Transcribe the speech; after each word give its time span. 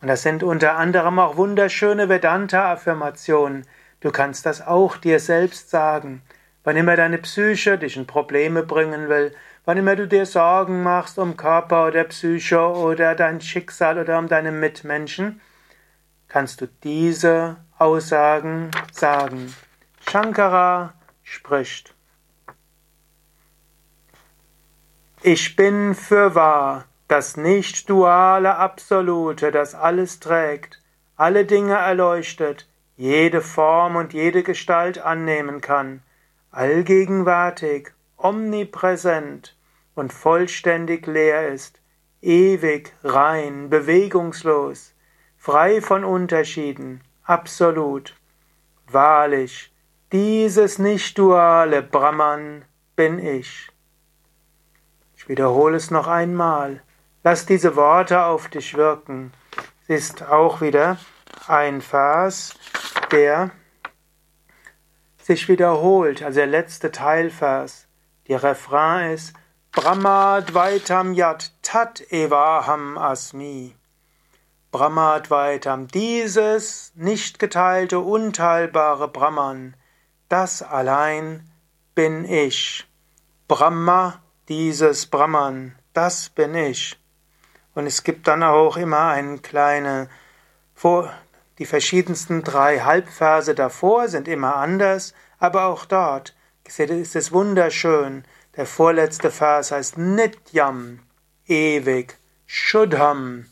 Und 0.00 0.08
das 0.08 0.22
sind 0.22 0.42
unter 0.42 0.76
anderem 0.76 1.18
auch 1.18 1.36
wunderschöne 1.36 2.08
Vedanta-Affirmationen. 2.08 3.66
Du 4.00 4.10
kannst 4.10 4.46
das 4.46 4.66
auch 4.66 4.96
dir 4.96 5.20
selbst 5.20 5.68
sagen. 5.68 6.22
Wann 6.64 6.76
immer 6.76 6.96
deine 6.96 7.18
Psyche 7.18 7.76
dich 7.76 7.98
in 7.98 8.06
Probleme 8.06 8.62
bringen 8.62 9.10
will, 9.10 9.34
Wann 9.66 9.76
immer 9.76 9.94
du 9.94 10.08
dir 10.08 10.24
Sorgen 10.24 10.82
machst 10.82 11.18
um 11.18 11.36
Körper 11.36 11.86
oder 11.86 12.04
Psyche 12.04 12.60
oder 12.60 13.14
dein 13.14 13.40
Schicksal 13.40 13.98
oder 13.98 14.18
um 14.18 14.26
deine 14.26 14.52
Mitmenschen, 14.52 15.40
kannst 16.28 16.60
du 16.60 16.66
diese 16.82 17.56
Aussagen 17.80 18.70
sagen. 18.92 19.54
Shankara 20.06 20.92
spricht. 21.22 21.94
Ich 25.22 25.56
bin 25.56 25.94
für 25.94 26.34
wahr, 26.34 26.84
das 27.08 27.38
nicht-duale 27.38 28.56
Absolute, 28.56 29.50
das 29.50 29.74
alles 29.74 30.20
trägt, 30.20 30.82
alle 31.16 31.46
Dinge 31.46 31.72
erleuchtet, 31.72 32.68
jede 32.98 33.40
Form 33.40 33.96
und 33.96 34.12
jede 34.12 34.42
Gestalt 34.42 34.98
annehmen 34.98 35.62
kann, 35.62 36.02
allgegenwärtig 36.50 37.92
omnipräsent 38.18 39.56
und 39.94 40.12
vollständig 40.12 41.06
leer 41.06 41.48
ist, 41.48 41.80
ewig, 42.20 42.92
rein, 43.02 43.70
bewegungslos, 43.70 44.92
frei 45.38 45.80
von 45.80 46.04
Unterschieden, 46.04 47.00
absolut. 47.30 48.14
Wahrlich, 48.86 49.72
dieses 50.12 50.78
nicht-duale 50.78 51.82
Brahman 51.82 52.64
bin 52.96 53.18
ich. 53.18 53.70
Ich 55.16 55.28
wiederhole 55.28 55.76
es 55.76 55.90
noch 55.92 56.08
einmal. 56.08 56.82
Lass 57.22 57.46
diese 57.46 57.76
Worte 57.76 58.24
auf 58.24 58.48
dich 58.48 58.74
wirken. 58.74 59.32
Es 59.82 60.06
ist 60.06 60.22
auch 60.24 60.60
wieder 60.60 60.98
ein 61.46 61.80
Vers, 61.80 62.54
der 63.12 63.50
sich 65.22 65.48
wiederholt, 65.48 66.22
also 66.22 66.40
der 66.40 66.48
letzte 66.48 66.90
Teilvers. 66.90 67.86
Der 68.26 68.42
Refrain 68.42 69.12
ist 69.12 69.34
Brahmadvaitam 69.70 71.14
yat 71.14 71.52
tat 71.62 72.00
evaham 72.10 72.98
asmi. 72.98 73.76
Brahmadvaitam, 74.72 75.88
dieses 75.88 76.92
nicht 76.94 77.38
geteilte, 77.40 77.98
unteilbare 77.98 79.08
Brahman, 79.08 79.74
das 80.28 80.62
allein 80.62 81.50
bin 81.96 82.24
ich. 82.24 82.86
Brahma, 83.48 84.22
dieses 84.48 85.06
Brahman, 85.06 85.74
das 85.92 86.28
bin 86.28 86.54
ich. 86.54 86.98
Und 87.74 87.86
es 87.86 88.04
gibt 88.04 88.28
dann 88.28 88.44
auch 88.44 88.76
immer 88.76 89.08
eine 89.08 89.38
kleine, 89.38 90.08
die 91.58 91.66
verschiedensten 91.66 92.44
drei 92.44 92.78
Halbverse 92.78 93.56
davor 93.56 94.08
sind 94.08 94.28
immer 94.28 94.54
anders, 94.54 95.14
aber 95.38 95.66
auch 95.66 95.84
dort 95.84 96.34
ist 96.64 97.16
es 97.16 97.32
wunderschön. 97.32 98.24
Der 98.56 98.66
vorletzte 98.66 99.32
Vers 99.32 99.72
heißt 99.72 99.98
Nityam, 99.98 101.00
ewig, 101.46 102.16
Shuddham, 102.46 103.46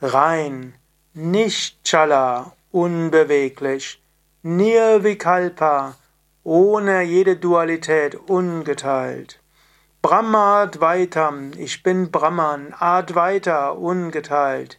rein, 0.00 0.74
Nischala, 1.14 2.52
unbeweglich, 2.70 4.02
Nirvikalpa, 4.42 5.96
ohne 6.44 7.02
jede 7.02 7.36
Dualität, 7.36 8.14
ungeteilt. 8.14 9.40
Brahmadvaitam, 10.00 11.50
ich 11.56 11.82
bin 11.82 12.10
Brahman, 12.10 12.72
Advaita, 12.78 13.70
ungeteilt. 13.70 14.78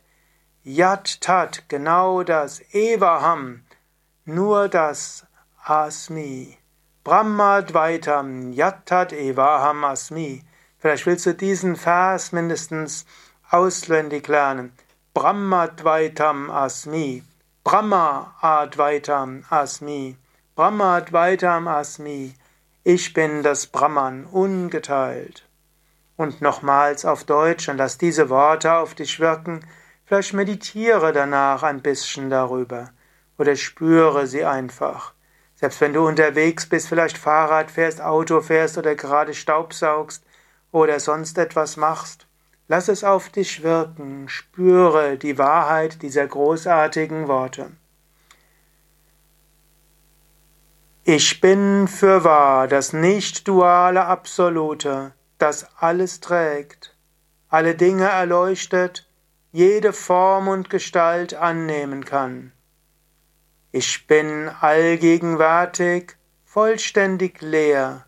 Yat 0.63 1.19
Tat, 1.21 1.63
genau 1.67 2.23
das, 2.23 2.61
Evaham, 2.73 3.63
nur 4.25 4.69
das 4.69 5.25
Asmi. 5.65 6.57
Brahmadvaitam 7.03 8.53
Yattat 8.53 9.13
Evaham 9.13 9.83
Asmi. 9.83 10.43
Vielleicht 10.77 11.05
willst 11.05 11.25
du 11.25 11.33
diesen 11.33 11.75
Vers 11.75 12.31
mindestens 12.31 13.05
auswendig 13.49 14.27
lernen. 14.27 14.73
Brahmadvaitam 15.15 16.51
Asmi. 16.51 17.23
Brahma 17.63 18.35
Advaitam 18.43 19.43
Asmi. 19.49 20.15
Brahmadvaitam 20.55 21.67
Asmi. 21.67 22.35
Ich 22.83 23.13
bin 23.13 23.41
das 23.41 23.65
Brahman 23.65 24.25
ungeteilt. 24.25 25.47
Und 26.15 26.41
nochmals 26.41 27.05
auf 27.05 27.23
Deutsch 27.23 27.69
und 27.69 27.77
lass 27.77 27.97
diese 27.97 28.29
Worte 28.29 28.73
auf 28.73 28.93
dich 28.93 29.19
wirken. 29.19 29.65
Vielleicht 30.05 30.33
meditiere 30.35 31.11
danach 31.11 31.63
ein 31.63 31.81
bisschen 31.81 32.29
darüber 32.29 32.91
oder 33.39 33.55
spüre 33.55 34.27
sie 34.27 34.45
einfach. 34.45 35.13
Selbst 35.55 35.81
wenn 35.81 35.93
du 35.93 36.07
unterwegs 36.07 36.69
bist, 36.69 36.87
vielleicht 36.87 37.17
Fahrrad 37.17 37.71
fährst, 37.71 37.99
Auto 37.99 38.41
fährst 38.41 38.77
oder 38.77 38.93
gerade 38.93 39.33
Staubsaugst 39.33 40.23
oder 40.71 40.99
sonst 40.99 41.39
etwas 41.39 41.77
machst, 41.77 42.28
lass 42.69 42.87
es 42.87 43.03
auf 43.03 43.29
dich 43.29 43.63
wirken, 43.63 44.29
spüre 44.29 45.17
die 45.17 45.37
Wahrheit 45.37 46.01
dieser 46.03 46.25
großartigen 46.25 47.27
Worte. 47.27 47.71
Ich 51.03 51.41
bin 51.41 51.87
für 51.87 52.23
wahr 52.23 52.67
das 52.67 52.93
nicht-duale 52.93 54.05
Absolute, 54.05 55.13
das 55.39 55.67
alles 55.77 56.19
trägt, 56.19 56.95
alle 57.49 57.73
Dinge 57.73 58.05
erleuchtet, 58.05 59.09
jede 59.51 59.91
Form 59.91 60.47
und 60.47 60.69
Gestalt 60.69 61.33
annehmen 61.33 62.05
kann. 62.05 62.51
Ich 63.71 64.05
bin 64.05 64.47
allgegenwärtig, 64.61 66.17
vollständig 66.45 67.41
leer, 67.41 68.05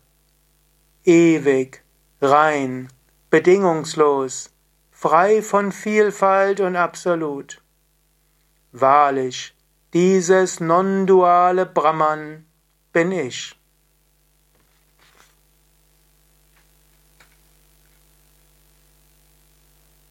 ewig, 1.04 1.82
rein, 2.20 2.88
bedingungslos, 3.30 4.51
frei 5.02 5.42
von 5.42 5.72
Vielfalt 5.72 6.60
und 6.60 6.76
absolut. 6.76 7.60
Wahrlich, 8.70 9.52
dieses 9.92 10.60
non-duale 10.60 11.66
Brahman 11.66 12.46
bin 12.92 13.10
ich. 13.10 13.60